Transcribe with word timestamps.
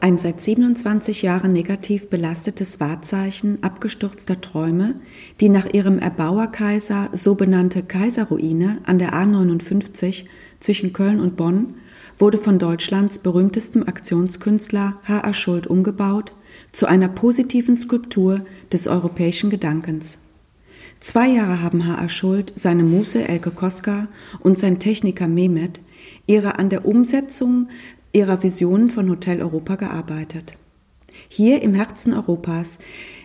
Ein 0.00 0.16
seit 0.16 0.40
27 0.40 1.20
Jahren 1.22 1.50
negativ 1.50 2.08
belastetes 2.08 2.80
Wahrzeichen 2.80 3.62
abgestürzter 3.62 4.40
Träume, 4.40 4.94
die 5.40 5.48
nach 5.48 5.66
ihrem 5.66 5.98
Erbauerkaiser 5.98 7.10
so 7.12 7.34
benannte 7.34 7.82
Kaiserruine 7.82 8.78
an 8.86 8.98
der 8.98 9.12
A59 9.12 10.24
zwischen 10.60 10.92
Köln 10.92 11.20
und 11.20 11.36
Bonn, 11.36 11.74
wurde 12.16 12.38
von 12.38 12.58
Deutschlands 12.58 13.18
berühmtestem 13.18 13.82
Aktionskünstler 13.82 14.98
H.A. 15.06 15.32
Schuld 15.34 15.66
umgebaut 15.66 16.32
zu 16.72 16.86
einer 16.86 17.08
positiven 17.08 17.76
Skulptur 17.76 18.46
des 18.72 18.86
europäischen 18.86 19.50
Gedankens. 19.50 20.27
Zwei 21.00 21.28
Jahre 21.28 21.62
haben 21.62 21.86
H.A. 21.86 22.08
Schuld, 22.08 22.52
seine 22.56 22.82
Muse 22.82 23.26
Elke 23.26 23.50
Koska 23.50 24.08
und 24.40 24.58
sein 24.58 24.80
Techniker 24.80 25.28
Mehmet 25.28 25.80
ihre 26.26 26.58
an 26.58 26.70
der 26.70 26.84
Umsetzung 26.84 27.68
ihrer 28.12 28.42
Visionen 28.42 28.90
von 28.90 29.08
Hotel 29.08 29.40
Europa 29.40 29.76
gearbeitet. 29.76 30.56
Hier 31.28 31.62
im 31.62 31.74
Herzen 31.74 32.14
Europas, 32.14 32.78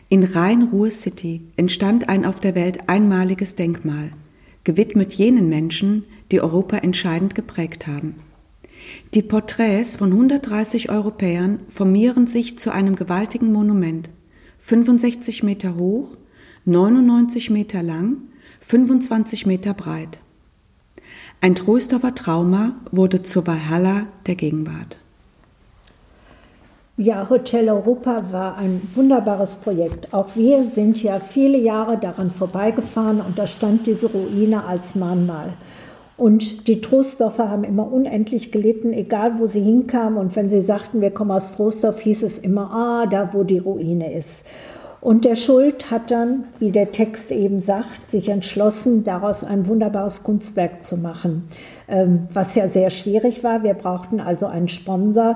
in 0.09 0.23
Rhein-Ruhr 0.23 0.91
City, 0.91 1.41
entstand 1.55 2.09
ein 2.09 2.25
auf 2.25 2.39
der 2.39 2.53
Welt 2.53 2.89
einmaliges 2.89 3.55
Denkmal, 3.55 4.11
gewidmet 4.63 5.13
jenen 5.13 5.49
Menschen, 5.49 6.03
die 6.31 6.41
Europa 6.41 6.77
entscheidend 6.77 7.33
geprägt 7.33 7.87
haben. 7.87 8.15
Die 9.13 9.21
Porträts 9.21 9.95
von 9.95 10.11
130 10.11 10.89
Europäern 10.89 11.59
formieren 11.69 12.27
sich 12.27 12.59
zu 12.59 12.71
einem 12.71 12.95
gewaltigen 12.95 13.51
Monument, 13.51 14.09
65 14.59 15.43
Meter 15.43 15.75
hoch, 15.75 16.15
99 16.65 17.49
Meter 17.49 17.83
lang, 17.83 18.17
25 18.61 19.45
Meter 19.45 19.73
breit. 19.73 20.19
Ein 21.41 21.55
Troisdorfer 21.55 22.15
Trauma 22.15 22.73
wurde 22.91 23.21
zur 23.23 23.45
Valhalla 23.45 24.07
der 24.27 24.35
Gegenwart. 24.35 24.97
Ja, 26.95 27.29
Hotel 27.29 27.69
Europa 27.69 28.31
war 28.31 28.55
ein 28.55 28.87
wunderbares 28.93 29.57
Projekt. 29.57 30.13
Auch 30.13 30.35
wir 30.35 30.63
sind 30.63 31.03
ja 31.03 31.19
viele 31.19 31.57
Jahre 31.57 31.97
daran 31.97 32.31
vorbeigefahren 32.31 33.19
und 33.19 33.37
da 33.37 33.47
stand 33.47 33.85
diese 33.87 34.11
Ruine 34.11 34.63
als 34.63 34.95
Mahnmal. 34.95 35.55
Und 36.15 36.67
die 36.67 36.79
Troisdorfer 36.79 37.49
haben 37.49 37.63
immer 37.63 37.91
unendlich 37.91 38.51
gelitten, 38.51 38.93
egal 38.93 39.39
wo 39.39 39.47
sie 39.47 39.61
hinkamen. 39.61 40.17
Und 40.17 40.35
wenn 40.37 40.49
sie 40.49 40.61
sagten, 40.61 41.01
wir 41.01 41.11
kommen 41.11 41.31
aus 41.31 41.57
Troisdorf, 41.57 41.99
hieß 41.99 42.23
es 42.23 42.37
immer, 42.37 42.71
ah, 42.71 43.05
da 43.07 43.33
wo 43.33 43.43
die 43.43 43.57
Ruine 43.57 44.13
ist. 44.13 44.45
Und 45.03 45.25
der 45.25 45.35
Schuld 45.35 45.91
hat 45.91 46.11
dann, 46.11 46.45
wie 46.59 46.71
der 46.71 46.93
Text 46.93 47.29
eben 47.29 47.59
sagt, 47.59 48.07
sich 48.07 48.29
entschlossen, 48.29 49.03
daraus 49.03 49.43
ein 49.43 49.67
wunderbares 49.67 50.23
Kunstwerk 50.23 50.85
zu 50.85 50.95
machen, 50.95 51.49
ähm, 51.89 52.29
was 52.31 52.55
ja 52.55 52.69
sehr 52.69 52.89
schwierig 52.89 53.43
war. 53.43 53.63
Wir 53.63 53.73
brauchten 53.73 54.21
also 54.21 54.45
einen 54.45 54.69
Sponsor, 54.69 55.35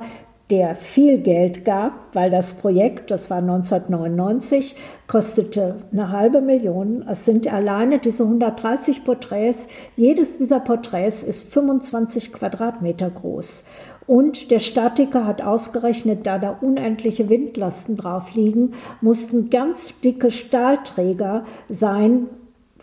der 0.50 0.76
viel 0.76 1.18
Geld 1.18 1.66
gab, 1.66 1.92
weil 2.14 2.30
das 2.30 2.54
Projekt, 2.54 3.12
das 3.12 3.30
war 3.30 3.40
1999, 3.40 4.78
kostete 5.06 5.76
eine 5.92 6.14
halbe 6.14 6.40
Million. 6.40 7.06
Es 7.06 7.26
sind 7.26 7.52
alleine 7.52 8.00
diese 8.00 8.24
130 8.24 9.04
Porträts. 9.04 9.68
Jedes 9.98 10.38
dieser 10.38 10.62
Porträts 10.62 11.24
ist 11.24 11.52
25 11.54 12.31
Quadratmeter 12.31 13.09
groß. 13.09 13.66
Und 14.08 14.52
der 14.52 14.59
Statiker 14.59 15.27
hat 15.27 15.41
ausgerechnet, 15.41 16.25
da 16.25 16.39
da 16.39 16.58
unendliche 16.61 17.27
Windlasten 17.30 17.97
drauf 17.97 18.33
liegen, 18.33 18.73
mussten 19.02 19.50
ganz 19.50 20.00
dicke 20.00 20.31
Stahlträger 20.31 21.44
sein, 21.67 22.28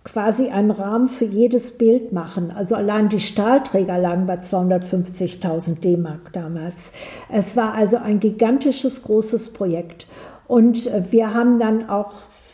quasi 0.05 0.50
einen 0.50 0.70
Rahmen 0.70 1.08
für 1.08 1.25
jedes 1.25 1.78
Bild 1.78 2.12
machen. 2.12 2.52
Also 2.55 2.74
allein 2.74 3.08
die 3.08 3.20
Stahlträger 3.20 3.98
lagen 3.98 4.27
bei 4.27 4.34
250.000 4.34 5.80
D-Mark 5.80 6.33
damals. 6.34 6.92
Es 7.30 7.57
war 7.57 7.73
also 7.73 7.96
ein 7.96 8.20
gigantisches, 8.20 9.02
großes 9.02 9.55
Projekt. 9.55 10.07
Und 10.46 10.86
äh, 10.86 11.05
wir 11.11 11.33
haben 11.33 11.58
dann 11.58 11.89
auch 11.89 12.13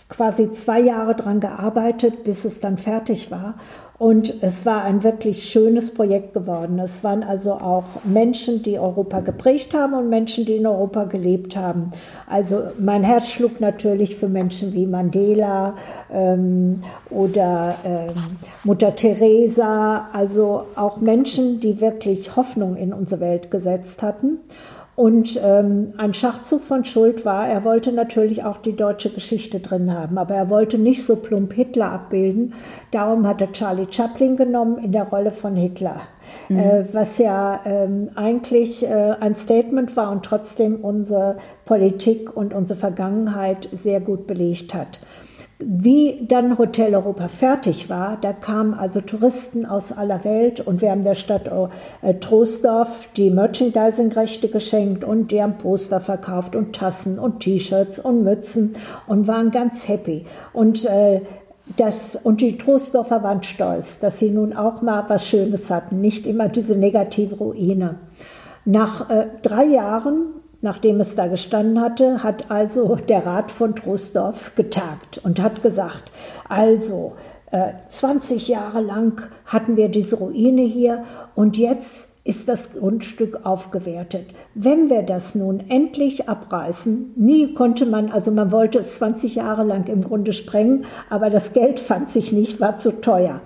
quasi 0.09 0.53
zwei 0.53 0.81
Jahre 0.81 1.15
daran 1.17 1.41
gearbeitet, 1.41 2.25
bis 2.25 2.45
es 2.45 2.61
dann 2.61 2.79
fertig 2.79 3.31
war. 3.33 3.57
Und 4.01 4.43
es 4.43 4.65
war 4.65 4.83
ein 4.85 5.05
wirklich 5.05 5.45
schönes 5.45 5.93
Projekt 5.93 6.33
geworden. 6.33 6.79
Es 6.79 7.05
waren 7.05 7.23
also 7.23 7.53
auch 7.53 7.85
Menschen, 8.05 8.63
die 8.63 8.79
Europa 8.79 9.21
geprägt 9.21 9.75
haben 9.75 9.93
und 9.93 10.09
Menschen, 10.09 10.47
die 10.47 10.57
in 10.57 10.67
Europa 10.67 11.05
gelebt 11.05 11.55
haben. 11.55 11.91
Also 12.27 12.63
mein 12.79 13.05
Herz 13.05 13.29
schlug 13.29 13.61
natürlich 13.61 14.17
für 14.17 14.31
Menschen 14.31 14.73
wie 14.73 14.87
Mandela 14.87 15.75
ähm, 16.11 16.83
oder 17.11 17.75
ähm, 17.85 18.15
Mutter 18.65 18.95
Teresa, 18.95 20.09
also 20.15 20.65
auch 20.77 21.03
Menschen, 21.03 21.61
die 21.61 21.83
wirklich 21.83 22.37
Hoffnung 22.37 22.77
in 22.77 22.95
unsere 22.95 23.21
Welt 23.21 23.51
gesetzt 23.51 24.01
hatten. 24.01 24.39
Und 24.97 25.41
ähm, 25.43 25.95
ein 25.97 26.13
Schachzug 26.13 26.61
von 26.61 26.85
Schuld 26.85 27.25
war, 27.25 27.49
er 27.49 27.65
wollte 27.65 27.93
natürlich 27.93 28.45
auch 28.45 28.59
die 28.59 28.77
deutsche 28.77 29.11
Geschichte 29.11 29.61
drin 29.61 29.95
haben, 29.95 30.19
aber 30.19 30.35
er 30.35 30.51
wollte 30.51 30.79
nicht 30.79 31.05
so 31.05 31.17
plump 31.17 31.55
Hitler 31.55 31.93
abbilden. 31.93 32.53
Darum 32.91 33.27
hat 33.27 33.41
er 33.41 33.53
Charlie 33.53 33.87
Chaplin 33.91 34.37
genommen 34.37 34.79
in 34.79 34.93
der 34.93 35.05
Rolle 35.05 35.31
von 35.31 35.57
Hitler, 35.57 36.03
mhm. 36.49 36.59
äh, 36.59 36.85
was 36.93 37.19
ja 37.19 37.61
ähm, 37.65 38.11
eigentlich 38.15 38.85
äh, 38.85 39.15
ein 39.21 39.35
Statement 39.37 39.97
war 39.97 40.11
und 40.11 40.25
trotzdem 40.25 40.77
unsere 40.77 41.37
Politik 41.65 42.37
und 42.37 42.53
unsere 42.53 42.79
Vergangenheit 42.79 43.69
sehr 43.73 44.01
gut 44.01 44.27
belegt 44.27 44.75
hat. 44.75 45.01
Wie 45.63 46.27
dann 46.27 46.57
Hotel 46.57 46.95
Europa 46.95 47.29
fertig 47.29 47.91
war, 47.91 48.17
da 48.19 48.33
kamen 48.33 48.73
also 48.73 49.03
Touristen 49.03 49.67
aus 49.67 49.93
aller 49.93 50.25
Welt 50.25 50.61
und 50.61 50.81
wir 50.81 50.91
haben 50.91 51.05
der 51.05 51.15
Stadt 51.15 51.51
äh, 52.01 52.15
Troisdorf 52.15 53.09
die 53.17 53.31
Merchandising-Rechte 53.31 54.49
geschenkt 54.49 55.05
und 55.05 55.31
die 55.31 55.43
haben 55.43 55.59
Poster 55.59 56.01
verkauft 56.01 56.57
und 56.57 56.75
Tassen 56.75 57.19
und 57.19 57.41
T-Shirts 57.41 57.99
und 57.99 58.25
Mützen 58.25 58.73
und 59.07 59.29
waren 59.29 59.51
ganz 59.51 59.87
happy. 59.87 60.25
Und 60.55 60.87
äh, 60.87 61.21
das, 61.77 62.17
und 62.17 62.41
die 62.41 62.57
Troisdorfer 62.57 63.23
waren 63.23 63.43
stolz, 63.43 63.99
dass 63.99 64.19
sie 64.19 64.31
nun 64.31 64.55
auch 64.55 64.81
mal 64.81 65.05
was 65.09 65.29
Schönes 65.29 65.69
hatten, 65.69 66.01
nicht 66.01 66.27
immer 66.27 66.49
diese 66.49 66.77
negative 66.77 67.37
Ruine. 67.37 67.97
Nach 68.65 69.11
äh, 69.11 69.27
drei 69.43 69.65
Jahren 69.67 70.40
Nachdem 70.63 71.01
es 71.01 71.15
da 71.15 71.27
gestanden 71.27 71.81
hatte, 71.81 72.23
hat 72.23 72.51
also 72.51 72.97
der 72.97 73.25
Rat 73.25 73.51
von 73.51 73.75
Troisdorf 73.75 74.55
getagt 74.55 75.19
und 75.23 75.41
hat 75.41 75.63
gesagt, 75.63 76.13
also 76.49 77.15
20 77.87 78.49
äh, 78.49 78.53
Jahre 78.53 78.81
lang 78.81 79.29
hatten 79.45 79.77
wir 79.77 79.89
diese 79.89 80.17
Ruine 80.17 80.63
hier 80.63 81.05
und 81.35 81.57
jetzt 81.57 82.11
ist 82.23 82.49
das 82.49 82.75
Grundstück 82.75 83.45
aufgewertet. 83.45 84.27
Wenn 84.55 84.89
wir 84.89 85.03
das 85.03 85.35
nun 85.35 85.65
endlich 85.69 86.29
abreißen, 86.29 87.15
nie 87.17 87.55
konnte 87.55 87.87
man, 87.87 88.11
also 88.13 88.31
man 88.31 88.53
wollte 88.53 88.79
es 88.79 88.97
20 88.97 89.35
Jahre 89.35 89.65
lang 89.65 89.89
im 89.89 90.05
Grunde 90.05 90.33
sprengen, 90.33 90.85
aber 91.09 91.29
das 91.29 91.53
Geld 91.53 91.81
fand 91.81 92.09
sich 92.09 92.31
nicht, 92.31 92.61
war 92.61 92.77
zu 92.77 93.01
teuer. 93.01 93.41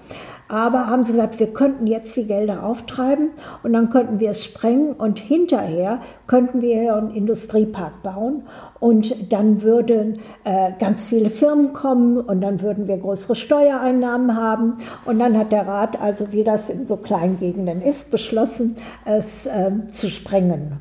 Aber 0.49 0.89
haben 0.89 1.05
sie 1.05 1.13
gesagt, 1.13 1.41
wir 1.41 1.53
könnten 1.53 1.87
jetzt 1.87 2.17
die 2.17 2.27
Gelder 2.27 2.65
auftreiben 2.65 3.31
und 3.63 3.73
dann 3.73 3.89
könnten 3.89 4.21
wir 4.21 4.31
es 4.31 4.45
sprengen 4.45 4.93
und 4.93 5.19
hinterher 5.19 6.01
könnten 6.27 6.61
wir 6.61 6.81
hier 6.81 6.97
einen 6.97 7.11
Industriepark 7.11 8.03
bauen 8.03 8.43
und 8.79 9.33
dann 9.33 9.63
würden 9.63 10.19
äh, 10.45 10.73
ganz 10.79 11.07
viele 11.07 11.31
Firmen 11.31 11.73
kommen 11.73 12.19
und 12.19 12.43
dann 12.43 12.61
würden 12.61 12.89
wir 12.89 12.99
größere 12.99 13.35
Steuereinnahmen 13.35 14.37
haben. 14.37 14.75
Und 15.07 15.19
dann 15.19 15.39
hat 15.39 15.53
der 15.53 15.67
Rat, 15.67 16.01
also 16.01 16.33
wie 16.33 16.45
das 16.45 16.69
in 16.69 16.87
so 16.87 16.97
kleinen 16.97 17.39
Gegenden 17.39 17.81
ist, 17.81 18.11
beschlossen, 18.11 18.77
es 19.07 19.47
äh, 19.47 19.71
zu 19.89 20.11
sprengen. 20.11 20.79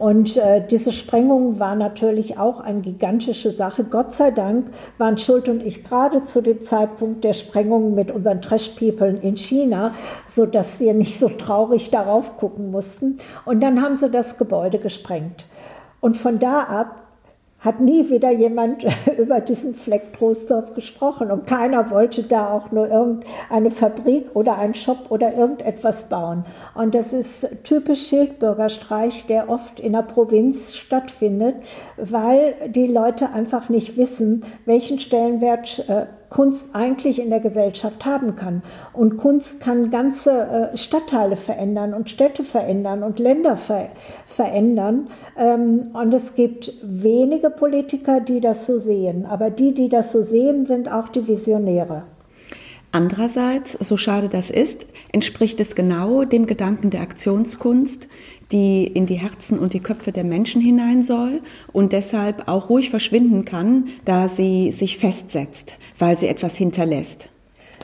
Und 0.00 0.38
äh, 0.38 0.66
diese 0.66 0.92
Sprengung 0.92 1.60
war 1.60 1.74
natürlich 1.74 2.38
auch 2.38 2.60
eine 2.60 2.80
gigantische 2.80 3.50
Sache. 3.50 3.84
Gott 3.84 4.14
sei 4.14 4.30
Dank 4.30 4.68
waren 4.96 5.18
Schuld 5.18 5.46
und 5.50 5.62
ich 5.62 5.84
gerade 5.84 6.24
zu 6.24 6.40
dem 6.40 6.62
Zeitpunkt 6.62 7.22
der 7.22 7.34
Sprengung 7.34 7.94
mit 7.94 8.10
unseren 8.10 8.40
Trash-People 8.40 9.18
in 9.20 9.36
China, 9.36 9.94
so 10.24 10.46
dass 10.46 10.80
wir 10.80 10.94
nicht 10.94 11.18
so 11.18 11.28
traurig 11.28 11.90
darauf 11.90 12.38
gucken 12.38 12.70
mussten. 12.70 13.18
Und 13.44 13.62
dann 13.62 13.82
haben 13.82 13.94
sie 13.94 14.08
das 14.08 14.38
Gebäude 14.38 14.78
gesprengt. 14.78 15.46
Und 16.00 16.16
von 16.16 16.38
da 16.38 16.60
ab 16.60 17.09
hat 17.60 17.80
nie 17.80 18.08
wieder 18.10 18.30
jemand 18.30 18.84
über 19.18 19.40
diesen 19.40 19.74
Fleck 19.74 20.14
Troisdorf 20.14 20.74
gesprochen 20.74 21.30
und 21.30 21.46
keiner 21.46 21.90
wollte 21.90 22.22
da 22.22 22.50
auch 22.52 22.72
nur 22.72 22.88
irgendeine 22.88 23.70
Fabrik 23.70 24.34
oder 24.34 24.58
einen 24.58 24.74
Shop 24.74 25.10
oder 25.10 25.34
irgendetwas 25.34 26.08
bauen. 26.08 26.44
Und 26.74 26.94
das 26.94 27.12
ist 27.12 27.64
typisch 27.64 28.08
Schildbürgerstreich, 28.08 29.26
der 29.26 29.48
oft 29.48 29.78
in 29.80 29.92
der 29.92 30.02
Provinz 30.02 30.76
stattfindet, 30.76 31.56
weil 31.96 32.54
die 32.68 32.86
Leute 32.86 33.30
einfach 33.32 33.68
nicht 33.68 33.96
wissen, 33.96 34.44
welchen 34.64 34.98
Stellenwert 34.98 35.84
äh, 35.88 36.06
Kunst 36.30 36.70
eigentlich 36.74 37.18
in 37.20 37.28
der 37.28 37.40
Gesellschaft 37.40 38.06
haben 38.06 38.36
kann. 38.36 38.62
Und 38.92 39.18
Kunst 39.18 39.60
kann 39.60 39.90
ganze 39.90 40.70
äh, 40.72 40.76
Stadtteile 40.76 41.36
verändern 41.36 41.92
und 41.92 42.08
Städte 42.08 42.44
verändern 42.44 43.02
und 43.02 43.18
Länder 43.18 43.56
ver 43.56 43.88
verändern. 44.24 45.08
Ähm, 45.36 45.90
und 45.92 46.14
es 46.14 46.34
gibt 46.36 46.72
wenige 46.82 47.50
Politiker, 47.50 48.20
die 48.20 48.40
das 48.40 48.64
so 48.64 48.78
sehen. 48.78 49.26
Aber 49.26 49.50
die, 49.50 49.74
die 49.74 49.88
das 49.88 50.12
so 50.12 50.22
sehen, 50.22 50.66
sind 50.66 50.90
auch 50.90 51.08
die 51.08 51.26
Visionäre. 51.26 52.04
Andererseits, 52.92 53.72
so 53.72 53.96
schade 53.96 54.28
das 54.28 54.50
ist, 54.50 54.86
entspricht 55.12 55.60
es 55.60 55.76
genau 55.76 56.24
dem 56.24 56.46
Gedanken 56.46 56.90
der 56.90 57.02
Aktionskunst, 57.02 58.08
die 58.50 58.84
in 58.84 59.06
die 59.06 59.14
Herzen 59.14 59.60
und 59.60 59.74
die 59.74 59.80
Köpfe 59.80 60.10
der 60.10 60.24
Menschen 60.24 60.60
hinein 60.60 61.04
soll 61.04 61.40
und 61.72 61.92
deshalb 61.92 62.48
auch 62.48 62.68
ruhig 62.68 62.90
verschwinden 62.90 63.44
kann, 63.44 63.88
da 64.04 64.28
sie 64.28 64.72
sich 64.72 64.98
festsetzt, 64.98 65.78
weil 66.00 66.18
sie 66.18 66.26
etwas 66.26 66.56
hinterlässt. 66.56 67.28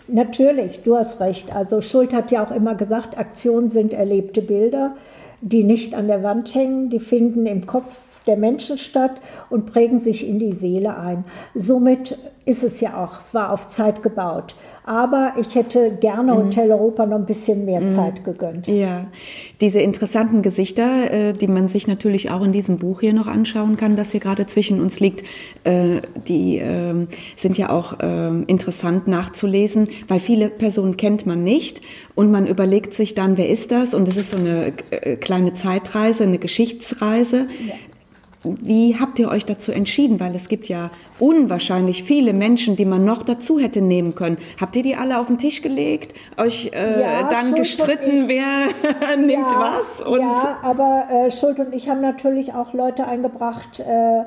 Natürlich, 0.08 0.80
du 0.82 0.96
hast 0.96 1.20
recht. 1.20 1.54
Also 1.54 1.80
Schuld 1.80 2.12
hat 2.12 2.32
ja 2.32 2.44
auch 2.44 2.50
immer 2.50 2.74
gesagt, 2.74 3.16
Aktionen 3.16 3.70
sind 3.70 3.92
erlebte 3.92 4.42
Bilder, 4.42 4.96
die 5.40 5.62
nicht 5.62 5.94
an 5.94 6.08
der 6.08 6.24
Wand 6.24 6.52
hängen, 6.54 6.90
die 6.90 7.00
finden 7.00 7.46
im 7.46 7.66
Kopf 7.66 7.96
der 8.26 8.36
Menschen 8.36 8.78
statt 8.78 9.20
und 9.50 9.66
prägen 9.66 9.98
sich 9.98 10.26
in 10.26 10.38
die 10.38 10.52
Seele 10.52 10.96
ein. 10.96 11.24
Somit 11.54 12.18
ist 12.46 12.62
es 12.62 12.80
ja 12.80 13.04
auch, 13.04 13.18
es 13.18 13.34
war 13.34 13.52
auf 13.52 13.68
Zeit 13.68 14.04
gebaut. 14.04 14.54
Aber 14.84 15.32
ich 15.40 15.56
hätte 15.56 15.98
gerne 16.00 16.32
mhm. 16.32 16.44
Hotel 16.44 16.70
Europa 16.70 17.04
noch 17.04 17.16
ein 17.16 17.26
bisschen 17.26 17.64
mehr 17.64 17.80
mhm. 17.80 17.88
Zeit 17.88 18.22
gegönnt. 18.22 18.68
Ja, 18.68 19.08
diese 19.60 19.80
interessanten 19.80 20.42
Gesichter, 20.42 21.10
äh, 21.10 21.32
die 21.32 21.48
man 21.48 21.68
sich 21.68 21.88
natürlich 21.88 22.30
auch 22.30 22.42
in 22.42 22.52
diesem 22.52 22.78
Buch 22.78 23.00
hier 23.00 23.12
noch 23.12 23.26
anschauen 23.26 23.76
kann, 23.76 23.96
das 23.96 24.12
hier 24.12 24.20
gerade 24.20 24.46
zwischen 24.46 24.80
uns 24.80 25.00
liegt, 25.00 25.24
äh, 25.64 26.00
die 26.28 26.58
äh, 26.58 27.08
sind 27.36 27.58
ja 27.58 27.70
auch 27.70 27.98
ähm, 28.00 28.44
interessant 28.46 29.08
nachzulesen, 29.08 29.88
weil 30.06 30.20
viele 30.20 30.48
Personen 30.48 30.96
kennt 30.96 31.26
man 31.26 31.42
nicht 31.42 31.80
und 32.14 32.30
man 32.30 32.46
überlegt 32.46 32.94
sich 32.94 33.16
dann, 33.16 33.36
wer 33.36 33.48
ist 33.48 33.72
das? 33.72 33.92
Und 33.92 34.06
es 34.06 34.16
ist 34.16 34.30
so 34.30 34.38
eine 34.38 34.72
äh, 34.90 35.16
kleine 35.16 35.54
Zeitreise, 35.54 36.22
eine 36.22 36.38
Geschichtsreise. 36.38 37.48
Ja. 37.66 37.74
Wie 38.60 38.96
habt 38.98 39.18
ihr 39.18 39.28
euch 39.28 39.44
dazu 39.44 39.72
entschieden? 39.72 40.20
Weil 40.20 40.34
es 40.34 40.48
gibt 40.48 40.68
ja 40.68 40.90
unwahrscheinlich 41.18 42.02
viele 42.04 42.32
Menschen, 42.32 42.76
die 42.76 42.84
man 42.84 43.04
noch 43.04 43.22
dazu 43.22 43.58
hätte 43.58 43.80
nehmen 43.80 44.14
können. 44.14 44.38
Habt 44.60 44.76
ihr 44.76 44.82
die 44.82 44.96
alle 44.96 45.18
auf 45.18 45.28
den 45.28 45.38
Tisch 45.38 45.62
gelegt, 45.62 46.14
euch 46.36 46.70
äh, 46.72 47.00
ja, 47.00 47.28
dann 47.30 47.46
Schuld 47.46 47.56
gestritten, 47.56 48.24
wer 48.28 49.16
nimmt 49.16 49.30
ja, 49.32 49.78
was? 49.78 50.06
Und 50.06 50.20
ja, 50.20 50.58
aber 50.62 51.06
äh, 51.10 51.30
Schuld 51.30 51.58
und 51.58 51.74
ich 51.74 51.88
haben 51.88 52.00
natürlich 52.00 52.54
auch 52.54 52.72
Leute 52.72 53.06
eingebracht, 53.06 53.80
äh, 53.80 54.24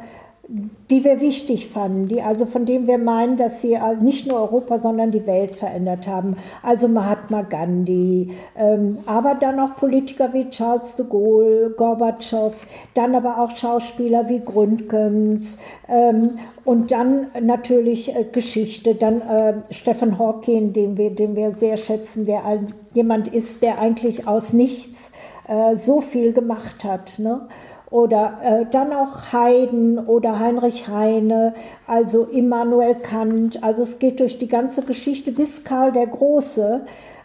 die 0.90 1.04
wir 1.04 1.22
wichtig 1.22 1.68
fanden, 1.68 2.08
die 2.08 2.24
also 2.24 2.48
von 2.48 2.66
denen 2.66 2.88
wir 2.88 2.98
meinen, 2.98 3.38
dass 3.38 3.62
sie 3.62 3.78
nicht 4.02 4.26
nur 4.26 4.40
Europa, 4.40 4.80
sondern 4.80 5.12
die 5.12 5.28
Welt 5.28 5.54
verändert 5.54 6.08
haben. 6.08 6.38
Also 6.64 6.88
Mahatma 6.88 7.44
Gandhi, 7.44 8.32
ähm, 8.56 8.98
aber 9.06 9.36
dann 9.36 9.60
auch 9.60 9.76
Politiker 9.76 10.34
wie 10.34 10.50
Charles 10.50 10.96
de 10.96 11.06
Gaulle, 11.08 11.70
Gorbatschow, 11.78 12.66
dann 12.96 13.14
aber 13.14 13.38
auch 13.38 13.56
Schauspieler 13.56 14.28
wie 14.28 14.40
Gründgens 14.40 15.60
ähm, 15.88 16.40
und 16.66 16.90
dann 16.90 17.28
natürlich 17.40 18.16
äh, 18.16 18.24
Geschichte, 18.24 18.96
dann 18.96 19.22
äh, 19.22 19.54
Stephen 19.70 20.18
Hawking, 20.18 20.74
den 20.74 20.98
wir, 20.98 21.12
den 21.12 21.36
wir 21.36 21.54
sehr 21.54 21.78
schätzen, 21.78 22.26
der 22.26 22.46
ein, 22.46 22.66
jemand 22.96 23.28
ist, 23.28 23.62
der 23.62 23.80
eigentlich 23.80 24.28
aus 24.28 24.54
nichts 24.54 25.12
äh, 25.48 25.76
so 25.76 26.02
viel 26.02 26.34
gemacht 26.34 26.84
hat. 26.84 27.20
Ne? 27.20 27.48
Oder 27.92 28.38
äh, 28.44 28.66
dann 28.70 28.94
auch 28.94 29.34
Haydn 29.34 30.00
oder 30.00 30.40
Heinrich 30.40 30.88
Heine, 30.88 31.54
also 31.88 32.26
Immanuel 32.26 32.96
Kant. 32.96 33.64
Also 33.64 33.84
es 33.84 34.00
geht 34.00 34.20
durch 34.20 34.38
die 34.38 34.48
ganze 34.48 34.84
Geschichte 34.84 35.32
bis 35.32 35.64
Karl 35.64 35.92
der 35.92 36.08
Große. 36.08 36.82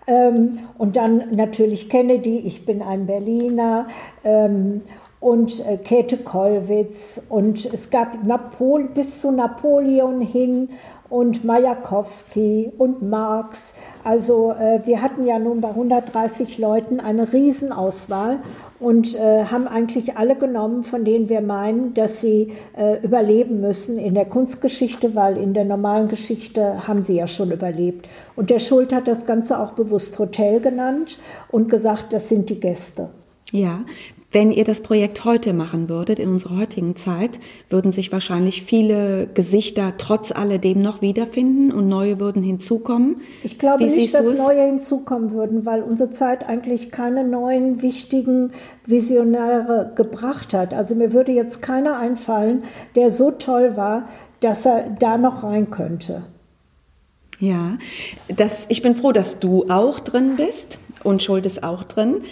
Ähm, 0.07 0.59
und 0.79 0.97
dann 0.97 1.31
natürlich 1.35 1.89
Kennedy, 1.89 2.39
ich 2.39 2.65
bin 2.65 2.83
ein 2.83 3.07
Berliner. 3.07 3.89
Ähm, 4.25 4.83
und 5.25 5.67
äh, 5.67 5.79
Käthe 5.79 6.19
Kollwitz 6.19 7.19
und 7.31 7.65
es 7.73 7.89
gab 7.89 8.25
Napol 8.25 8.85
bis 8.89 9.23
zu 9.23 9.31
Napoleon 9.31 10.21
hin 10.21 10.69
und 11.09 11.45
Majakowski 11.45 12.73
und 12.79 13.03
Marx. 13.03 13.75
Also 14.03 14.53
äh, 14.53 14.81
wir 14.85 15.03
hatten 15.03 15.27
ja 15.27 15.39
nun 15.39 15.61
bei 15.61 15.69
130 15.69 16.59
Leuten 16.59 17.01
eine 17.01 17.33
Riesenauswahl 17.33 18.41
und 18.81 19.15
äh, 19.15 19.45
haben 19.45 19.69
eigentlich 19.69 20.17
alle 20.17 20.37
genommen, 20.37 20.83
von 20.83 21.05
denen 21.05 21.29
wir 21.29 21.41
meinen, 21.41 21.95
dass 21.95 22.21
sie 22.21 22.53
äh, 22.77 23.05
überleben 23.05 23.61
müssen 23.61 23.99
in 23.99 24.15
der 24.15 24.25
Kunstgeschichte, 24.25 25.15
weil 25.15 25.37
in 25.37 25.55
der 25.55 25.65
normalen 25.65 26.09
Geschichte 26.09 26.87
haben 26.89 27.03
sie 27.03 27.17
ja 27.17 27.27
schon 27.27 27.51
überlebt. 27.51 28.09
Und 28.37 28.51
der 28.51 28.59
Schuld 28.59 28.93
hat 28.93 29.07
das 29.07 29.27
Ganze 29.27 29.59
auch 29.59 29.73
bewusst 29.73 30.19
Hotel 30.19 30.61
genannt 30.61 31.19
und 31.51 31.71
gesagt, 31.71 32.13
das 32.13 32.29
sind 32.29 32.51
die 32.51 32.61
Gäste. 32.61 33.11
Ja, 33.53 33.85
wenn 34.35 34.51
ihr 34.51 34.65
das 34.65 34.81
Projekt 34.81 35.25
heute 35.25 35.53
machen 35.53 35.89
würdet, 35.89 36.19
in 36.19 36.29
unserer 36.29 36.59
heutigen 36.59 36.97
Zeit, 36.97 37.39
würden 37.71 37.93
sich 37.93 38.11
wahrscheinlich 38.11 38.65
viele 38.65 39.29
Gesichter 39.33 39.95
trotz 39.97 40.33
alledem 40.33 40.83
noch 40.83 41.01
wiederfinden 41.01 41.73
und 41.73 41.89
neue 41.89 42.19
würden 42.19 42.43
hinzukommen. 42.43 43.17
Ich 43.45 43.61
glaube 43.61 43.85
Wie 43.85 43.91
nicht, 43.91 44.13
dass 44.13 44.35
neue 44.35 44.67
hinzukommen 44.67 45.33
würden, 45.33 45.65
weil 45.65 45.83
unsere 45.83 46.11
Zeit 46.11 46.49
eigentlich 46.49 46.91
keine 46.91 47.25
neuen 47.25 47.81
wichtigen 47.81 48.51
Visionäre 48.85 49.93
gebracht 49.95 50.53
hat. 50.53 50.75
Also 50.75 50.97
mir 50.97 51.13
würde 51.13 51.31
jetzt 51.31 51.63
keiner 51.63 51.99
einfallen, 51.99 52.65
der 52.97 53.11
so 53.11 53.31
toll 53.31 53.77
war, 53.77 54.09
dass 54.41 54.67
er 54.67 54.91
da 54.99 55.17
noch 55.17 55.45
rein 55.45 55.71
könnte. 55.71 56.25
Ja, 57.39 57.79
das, 58.37 58.67
ich 58.69 58.83
bin 58.83 58.97
froh, 58.97 59.13
dass 59.13 59.39
du 59.39 59.67
auch 59.69 60.01
drin 60.01 60.33
bist 60.37 60.79
und 61.05 61.23
Schuld 61.23 61.47
ist 61.47 61.63
auch 61.63 61.85
drin. 61.85 62.23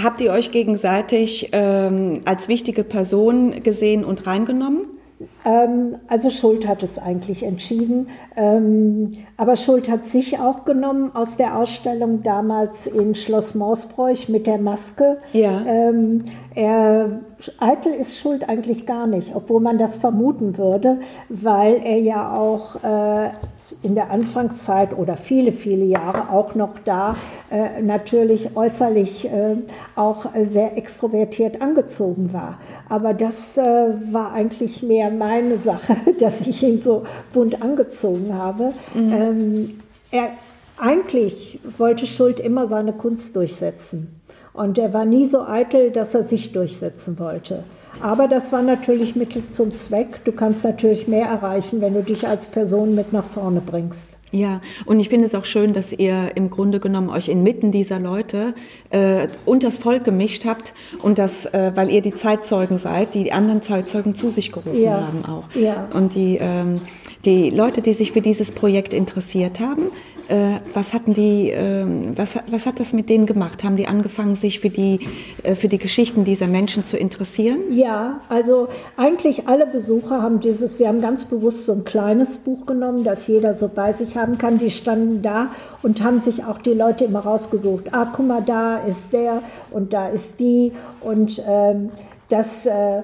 Habt 0.00 0.20
ihr 0.20 0.32
euch 0.32 0.52
gegenseitig 0.52 1.50
ähm, 1.52 2.22
als 2.24 2.48
wichtige 2.48 2.84
Person 2.84 3.62
gesehen 3.62 4.04
und 4.04 4.26
reingenommen? 4.26 4.86
Ähm, 5.44 5.96
also 6.08 6.30
Schuld 6.30 6.66
hat 6.66 6.82
es 6.82 6.98
eigentlich 6.98 7.42
entschieden. 7.42 8.08
Ähm, 8.36 9.12
aber 9.36 9.56
Schuld 9.56 9.88
hat 9.88 10.06
sich 10.06 10.38
auch 10.38 10.64
genommen 10.64 11.14
aus 11.14 11.36
der 11.36 11.56
Ausstellung 11.56 12.22
damals 12.22 12.86
in 12.86 13.14
Schloss 13.14 13.54
Mausbräuch 13.54 14.28
mit 14.28 14.46
der 14.46 14.58
Maske. 14.58 15.18
Ja. 15.32 15.62
Er, 16.54 17.20
Eitel 17.58 17.92
ist 17.92 18.18
schuld 18.18 18.48
eigentlich 18.48 18.84
gar 18.86 19.06
nicht, 19.06 19.34
obwohl 19.34 19.60
man 19.60 19.78
das 19.78 19.96
vermuten 19.96 20.58
würde, 20.58 21.00
weil 21.28 21.80
er 21.82 21.98
ja 21.98 22.36
auch 22.36 22.76
äh, 22.84 23.30
in 23.82 23.94
der 23.94 24.10
Anfangszeit 24.10 24.96
oder 24.96 25.16
viele, 25.16 25.52
viele 25.52 25.84
Jahre 25.84 26.30
auch 26.30 26.54
noch 26.54 26.78
da 26.84 27.16
äh, 27.50 27.80
natürlich 27.80 28.56
äußerlich 28.56 29.26
äh, 29.26 29.56
auch 29.96 30.26
sehr 30.34 30.76
extrovertiert 30.76 31.62
angezogen 31.62 32.32
war. 32.32 32.58
Aber 32.88 33.14
das 33.14 33.56
äh, 33.56 33.62
war 33.62 34.32
eigentlich 34.32 34.82
mehr 34.82 35.10
meine 35.10 35.58
Sache, 35.58 35.96
dass 36.18 36.42
ich 36.42 36.62
ihn 36.62 36.80
so 36.80 37.04
bunt 37.32 37.62
angezogen 37.62 38.36
habe. 38.36 38.72
Mhm. 38.94 39.12
Ähm, 39.12 39.80
er, 40.10 40.30
eigentlich 40.78 41.60
wollte 41.78 42.06
Schuld 42.06 42.40
immer 42.40 42.68
seine 42.68 42.92
Kunst 42.92 43.36
durchsetzen. 43.36 44.20
Und 44.52 44.78
er 44.78 44.92
war 44.92 45.04
nie 45.04 45.26
so 45.26 45.42
eitel, 45.42 45.90
dass 45.90 46.14
er 46.14 46.22
sich 46.22 46.52
durchsetzen 46.52 47.18
wollte. 47.18 47.64
Aber 48.00 48.28
das 48.28 48.52
war 48.52 48.62
natürlich 48.62 49.16
Mittel 49.16 49.48
zum 49.48 49.74
Zweck. 49.74 50.24
Du 50.24 50.32
kannst 50.32 50.64
natürlich 50.64 51.08
mehr 51.08 51.26
erreichen, 51.26 51.80
wenn 51.80 51.94
du 51.94 52.02
dich 52.02 52.26
als 52.26 52.48
Person 52.48 52.94
mit 52.94 53.12
nach 53.12 53.24
vorne 53.24 53.60
bringst. 53.60 54.08
Ja, 54.32 54.62
und 54.86 54.98
ich 54.98 55.10
finde 55.10 55.26
es 55.26 55.34
auch 55.34 55.44
schön, 55.44 55.74
dass 55.74 55.92
ihr 55.92 56.32
im 56.36 56.48
Grunde 56.48 56.80
genommen 56.80 57.10
euch 57.10 57.28
inmitten 57.28 57.70
dieser 57.70 58.00
Leute 58.00 58.54
äh, 58.88 59.28
unters 59.44 59.78
Volk 59.78 60.04
gemischt 60.04 60.46
habt 60.46 60.72
und 61.02 61.18
das, 61.18 61.44
äh, 61.44 61.72
weil 61.74 61.90
ihr 61.90 62.00
die 62.00 62.14
Zeitzeugen 62.14 62.78
seid, 62.78 63.12
die, 63.12 63.24
die 63.24 63.32
anderen 63.32 63.62
Zeitzeugen 63.62 64.14
zu 64.14 64.30
sich 64.30 64.50
gerufen 64.50 64.82
ja. 64.82 65.06
haben 65.06 65.26
auch. 65.26 65.44
Ja. 65.54 65.90
Und 65.92 66.14
die, 66.14 66.38
ähm, 66.40 66.80
die 67.26 67.50
Leute, 67.50 67.82
die 67.82 67.92
sich 67.92 68.12
für 68.12 68.22
dieses 68.22 68.52
Projekt 68.52 68.94
interessiert 68.94 69.60
haben, 69.60 69.90
äh, 70.32 70.60
was 70.72 70.94
hatten 70.94 71.12
die, 71.12 71.50
äh, 71.50 71.84
was, 72.16 72.30
was 72.50 72.64
hat 72.64 72.80
das 72.80 72.94
mit 72.94 73.10
denen 73.10 73.26
gemacht? 73.26 73.64
Haben 73.64 73.76
die 73.76 73.86
angefangen, 73.86 74.36
sich 74.36 74.60
für 74.60 74.70
die, 74.70 75.00
äh, 75.42 75.54
für 75.54 75.68
die 75.68 75.76
Geschichten 75.76 76.24
dieser 76.24 76.46
Menschen 76.46 76.84
zu 76.84 76.96
interessieren? 76.96 77.58
Ja, 77.70 78.20
also 78.30 78.68
eigentlich 78.96 79.46
alle 79.46 79.66
Besucher 79.66 80.22
haben 80.22 80.40
dieses, 80.40 80.78
wir 80.78 80.88
haben 80.88 81.02
ganz 81.02 81.26
bewusst 81.26 81.66
so 81.66 81.72
ein 81.72 81.84
kleines 81.84 82.38
Buch 82.38 82.64
genommen, 82.64 83.04
das 83.04 83.26
jeder 83.26 83.52
so 83.52 83.68
bei 83.68 83.92
sich 83.92 84.16
haben 84.16 84.38
kann. 84.38 84.58
Die 84.58 84.70
standen 84.70 85.20
da 85.20 85.48
und 85.82 86.02
haben 86.02 86.18
sich 86.18 86.44
auch 86.44 86.58
die 86.58 86.72
Leute 86.72 87.04
immer 87.04 87.20
rausgesucht. 87.20 87.92
Ah, 87.92 88.10
guck 88.10 88.26
mal, 88.26 88.42
da 88.42 88.78
ist 88.78 89.12
der 89.12 89.42
und 89.70 89.92
da 89.92 90.08
ist 90.08 90.40
die 90.40 90.72
und 91.02 91.42
ähm, 91.46 91.90
das 92.30 92.64
äh, 92.64 93.02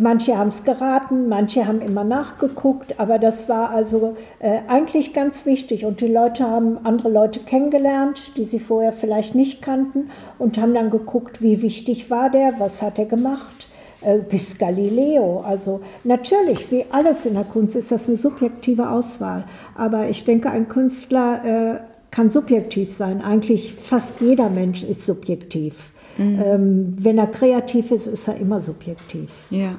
Manche 0.00 0.38
haben 0.38 0.48
es 0.48 0.62
geraten, 0.62 1.28
manche 1.28 1.66
haben 1.66 1.80
immer 1.80 2.04
nachgeguckt, 2.04 3.00
aber 3.00 3.18
das 3.18 3.48
war 3.48 3.70
also 3.70 4.16
äh, 4.38 4.60
eigentlich 4.68 5.12
ganz 5.12 5.44
wichtig. 5.44 5.84
Und 5.84 6.00
die 6.00 6.06
Leute 6.06 6.48
haben 6.48 6.78
andere 6.84 7.08
Leute 7.08 7.40
kennengelernt, 7.40 8.36
die 8.36 8.44
sie 8.44 8.60
vorher 8.60 8.92
vielleicht 8.92 9.34
nicht 9.34 9.60
kannten 9.60 10.10
und 10.38 10.56
haben 10.56 10.72
dann 10.72 10.90
geguckt, 10.90 11.42
wie 11.42 11.62
wichtig 11.62 12.10
war 12.10 12.30
der, 12.30 12.52
was 12.60 12.80
hat 12.80 13.00
er 13.00 13.06
gemacht, 13.06 13.68
äh, 14.02 14.20
bis 14.20 14.56
Galileo. 14.56 15.40
Also 15.40 15.80
natürlich, 16.04 16.70
wie 16.70 16.84
alles 16.92 17.26
in 17.26 17.34
der 17.34 17.42
Kunst 17.42 17.74
ist 17.74 17.90
das 17.90 18.06
eine 18.06 18.16
subjektive 18.16 18.90
Auswahl. 18.90 19.46
Aber 19.76 20.08
ich 20.08 20.22
denke, 20.22 20.48
ein 20.48 20.68
Künstler 20.68 21.44
äh, 21.44 21.80
kann 22.12 22.30
subjektiv 22.30 22.94
sein. 22.94 23.20
Eigentlich 23.20 23.74
fast 23.74 24.20
jeder 24.20 24.48
Mensch 24.48 24.84
ist 24.84 25.04
subjektiv. 25.04 25.90
Mhm. 26.18 26.42
Ähm, 26.44 26.96
wenn 26.98 27.18
er 27.18 27.28
kreativ 27.28 27.90
ist, 27.90 28.06
ist 28.06 28.28
er 28.28 28.36
immer 28.36 28.60
subjektiv. 28.60 29.30
Ja. 29.50 29.76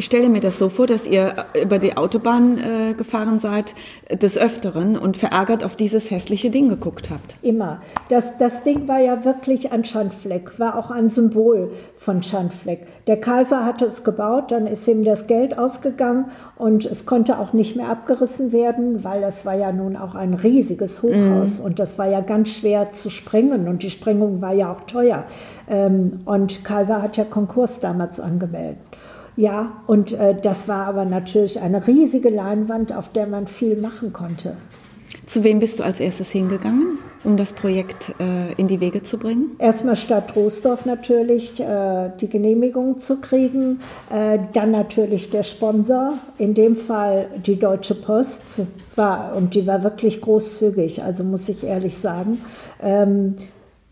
Ich 0.00 0.06
stelle 0.06 0.30
mir 0.30 0.40
das 0.40 0.58
so 0.58 0.70
vor, 0.70 0.86
dass 0.86 1.06
ihr 1.06 1.34
über 1.62 1.78
die 1.78 1.98
Autobahn 1.98 2.56
äh, 2.56 2.94
gefahren 2.94 3.38
seid, 3.38 3.66
des 4.10 4.38
Öfteren 4.38 4.96
und 4.96 5.18
verärgert 5.18 5.62
auf 5.62 5.76
dieses 5.76 6.10
hässliche 6.10 6.48
Ding 6.48 6.70
geguckt 6.70 7.10
habt. 7.10 7.36
Immer. 7.42 7.82
Das, 8.08 8.38
das 8.38 8.62
Ding 8.62 8.88
war 8.88 8.98
ja 8.98 9.26
wirklich 9.26 9.72
ein 9.72 9.84
Schandfleck, 9.84 10.58
war 10.58 10.78
auch 10.78 10.90
ein 10.90 11.10
Symbol 11.10 11.70
von 11.96 12.22
Schandfleck. 12.22 12.86
Der 13.08 13.20
Kaiser 13.20 13.66
hatte 13.66 13.84
es 13.84 14.02
gebaut, 14.02 14.52
dann 14.52 14.66
ist 14.66 14.88
ihm 14.88 15.04
das 15.04 15.26
Geld 15.26 15.58
ausgegangen 15.58 16.30
und 16.56 16.86
es 16.86 17.04
konnte 17.04 17.38
auch 17.38 17.52
nicht 17.52 17.76
mehr 17.76 17.90
abgerissen 17.90 18.52
werden, 18.52 19.04
weil 19.04 19.20
das 19.20 19.44
war 19.44 19.54
ja 19.54 19.70
nun 19.70 19.96
auch 19.96 20.14
ein 20.14 20.32
riesiges 20.32 21.02
Hochhaus 21.02 21.60
mm. 21.60 21.64
und 21.66 21.78
das 21.78 21.98
war 21.98 22.08
ja 22.08 22.22
ganz 22.22 22.56
schwer 22.56 22.90
zu 22.90 23.10
sprengen 23.10 23.68
und 23.68 23.82
die 23.82 23.90
Sprengung 23.90 24.40
war 24.40 24.54
ja 24.54 24.72
auch 24.72 24.80
teuer. 24.86 25.26
Ähm, 25.68 26.12
und 26.24 26.64
Kaiser 26.64 27.02
hat 27.02 27.18
ja 27.18 27.24
Konkurs 27.24 27.80
damals 27.80 28.18
angemeldet. 28.18 28.78
Ja, 29.40 29.82
und 29.86 30.12
äh, 30.12 30.34
das 30.38 30.68
war 30.68 30.86
aber 30.86 31.06
natürlich 31.06 31.60
eine 31.60 31.86
riesige 31.86 32.28
Leinwand, 32.28 32.94
auf 32.94 33.08
der 33.08 33.26
man 33.26 33.46
viel 33.46 33.80
machen 33.80 34.12
konnte. 34.12 34.54
Zu 35.24 35.44
wem 35.44 35.60
bist 35.60 35.78
du 35.78 35.82
als 35.82 35.98
erstes 35.98 36.30
hingegangen, 36.30 36.98
um 37.24 37.38
das 37.38 37.54
Projekt 37.54 38.14
äh, 38.20 38.52
in 38.58 38.68
die 38.68 38.80
Wege 38.80 39.02
zu 39.02 39.16
bringen? 39.16 39.52
Erstmal 39.58 39.96
Stadt 39.96 40.28
Troisdorf 40.28 40.84
natürlich, 40.84 41.58
äh, 41.58 42.10
die 42.20 42.28
Genehmigung 42.28 42.98
zu 42.98 43.22
kriegen. 43.22 43.80
Äh, 44.12 44.40
dann 44.52 44.72
natürlich 44.72 45.30
der 45.30 45.42
Sponsor, 45.42 46.18
in 46.36 46.52
dem 46.52 46.76
Fall 46.76 47.28
die 47.46 47.58
Deutsche 47.58 47.94
Post, 47.94 48.42
war, 48.94 49.34
und 49.34 49.54
die 49.54 49.66
war 49.66 49.82
wirklich 49.82 50.20
großzügig, 50.20 51.02
also 51.02 51.24
muss 51.24 51.48
ich 51.48 51.64
ehrlich 51.64 51.96
sagen. 51.96 52.38
Ähm, 52.82 53.36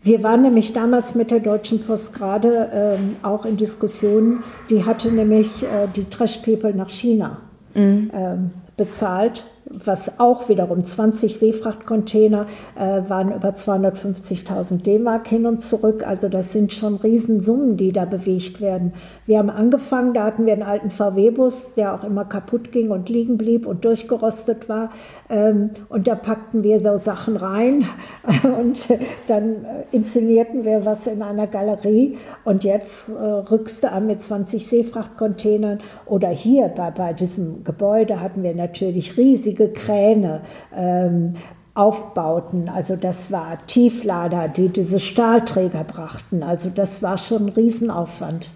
wir 0.01 0.23
waren 0.23 0.41
nämlich 0.41 0.73
damals 0.73 1.15
mit 1.15 1.29
der 1.29 1.39
Deutschen 1.39 1.81
Post 1.81 2.13
gerade 2.13 2.69
ähm, 2.73 3.15
auch 3.21 3.45
in 3.45 3.57
Diskussionen. 3.57 4.43
Die 4.69 4.85
hatte 4.85 5.11
nämlich 5.11 5.63
äh, 5.63 5.87
die 5.95 6.05
Trash 6.05 6.37
People 6.37 6.73
nach 6.73 6.89
China 6.89 7.37
mhm. 7.73 8.11
ähm, 8.13 8.51
bezahlt 8.77 9.45
was 9.69 10.19
auch 10.19 10.49
wiederum 10.49 10.83
20 10.83 11.37
Seefrachtcontainer 11.37 12.47
äh, 12.75 13.09
waren 13.09 13.31
über 13.31 13.49
250.000 13.49 14.81
D-Mark 14.81 15.27
hin 15.27 15.45
und 15.45 15.63
zurück. 15.63 16.05
Also 16.05 16.27
das 16.27 16.51
sind 16.51 16.73
schon 16.73 16.95
Riesensummen, 16.95 17.77
die 17.77 17.91
da 17.91 18.05
bewegt 18.05 18.61
werden. 18.61 18.93
Wir 19.25 19.37
haben 19.37 19.49
angefangen, 19.49 20.13
da 20.13 20.25
hatten 20.25 20.45
wir 20.45 20.53
einen 20.53 20.63
alten 20.63 20.89
VW-Bus, 20.89 21.75
der 21.75 21.93
auch 21.93 22.03
immer 22.03 22.25
kaputt 22.25 22.71
ging 22.71 22.89
und 22.89 23.09
liegen 23.09 23.37
blieb 23.37 23.67
und 23.67 23.85
durchgerostet 23.85 24.69
war. 24.69 24.89
Ähm, 25.29 25.69
und 25.87 26.07
da 26.07 26.15
packten 26.15 26.63
wir 26.63 26.81
so 26.81 26.97
Sachen 26.97 27.37
rein 27.37 27.85
und 28.59 28.87
dann 29.27 29.65
äh, 29.65 29.83
inszenierten 29.91 30.65
wir 30.65 30.85
was 30.85 31.05
in 31.05 31.21
einer 31.21 31.47
Galerie. 31.47 32.17
Und 32.43 32.63
jetzt 32.63 33.09
äh, 33.09 33.13
rückst 33.13 33.83
du 33.83 33.91
an 33.91 34.07
mit 34.07 34.23
20 34.23 34.65
Seefrachtcontainern. 34.65 35.79
Oder 36.07 36.29
hier 36.29 36.69
bei, 36.69 36.89
bei 36.89 37.13
diesem 37.13 37.63
Gebäude 37.63 38.19
hatten 38.19 38.41
wir 38.41 38.55
natürlich 38.55 39.15
riesige 39.15 39.58
riesige 39.59 39.69
Kräne 39.69 40.41
ähm, 40.75 41.33
aufbauten. 41.75 42.69
Also 42.69 42.95
das 42.95 43.31
war 43.31 43.57
Tieflader, 43.67 44.47
die 44.47 44.69
diese 44.69 44.99
Stahlträger 44.99 45.83
brachten. 45.83 46.43
Also 46.43 46.69
das 46.69 47.03
war 47.03 47.17
schon 47.17 47.47
ein 47.47 47.49
Riesenaufwand. 47.49 48.53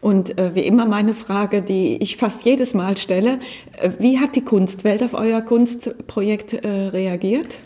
Und 0.00 0.38
äh, 0.38 0.54
wie 0.54 0.64
immer 0.64 0.86
meine 0.86 1.14
Frage, 1.14 1.62
die 1.62 1.96
ich 1.96 2.16
fast 2.16 2.44
jedes 2.44 2.72
Mal 2.74 2.96
stelle, 2.96 3.40
äh, 3.80 3.90
wie 3.98 4.20
hat 4.20 4.36
die 4.36 4.44
Kunstwelt 4.44 5.02
auf 5.02 5.14
euer 5.14 5.40
Kunstprojekt 5.40 6.52
äh, 6.52 6.68
reagiert? 6.68 7.58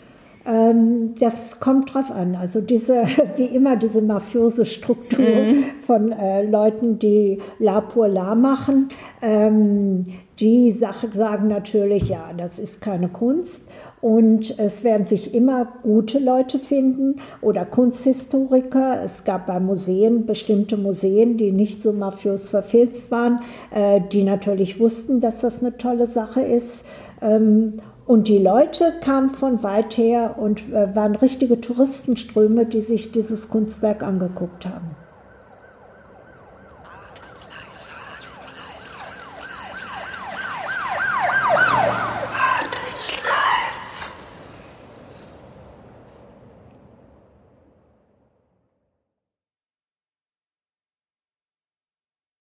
Ähm, 0.45 1.15
das 1.19 1.59
kommt 1.59 1.93
drauf 1.93 2.11
an. 2.11 2.35
Also 2.35 2.61
diese, 2.61 3.03
wie 3.37 3.45
immer, 3.45 3.75
diese 3.75 4.01
mafiose 4.01 4.65
Struktur 4.65 5.25
mhm. 5.25 5.63
von 5.79 6.11
äh, 6.11 6.45
Leuten, 6.45 6.99
die 6.99 7.39
La 7.59 7.81
pour 7.81 8.07
La 8.07 8.35
machen, 8.35 8.89
ähm, 9.21 10.05
die 10.39 10.71
Sache 10.71 11.09
sagen 11.13 11.47
natürlich, 11.47 12.09
ja, 12.09 12.31
das 12.35 12.59
ist 12.59 12.81
keine 12.81 13.07
Kunst. 13.07 13.65
Und 14.01 14.59
es 14.59 14.83
werden 14.83 15.05
sich 15.05 15.33
immer 15.33 15.65
gute 15.83 16.19
Leute 16.19 16.59
finden 16.59 17.21
oder 17.39 17.63
Kunsthistoriker. 17.63 19.01
Es 19.01 19.23
gab 19.23 19.45
bei 19.45 19.61
Museen 19.61 20.25
bestimmte 20.25 20.75
Museen, 20.75 21.37
die 21.37 21.51
nicht 21.53 21.81
so 21.81 21.93
mafios 21.93 22.49
verfilzt 22.49 23.11
waren, 23.11 23.39
äh, 23.73 24.01
die 24.11 24.23
natürlich 24.23 24.79
wussten, 24.79 25.21
dass 25.21 25.39
das 25.39 25.61
eine 25.61 25.77
tolle 25.77 26.07
Sache 26.07 26.41
ist. 26.41 26.85
Ähm, 27.21 27.75
und 28.05 28.27
die 28.27 28.37
Leute 28.37 28.93
kamen 29.01 29.29
von 29.29 29.63
weit 29.63 29.97
her 29.97 30.35
und 30.37 30.69
äh, 30.71 30.95
waren 30.95 31.15
richtige 31.15 31.61
Touristenströme, 31.61 32.65
die 32.65 32.81
sich 32.81 33.11
dieses 33.11 33.49
Kunstwerk 33.49 34.03
angeguckt 34.03 34.65
haben. 34.65 34.92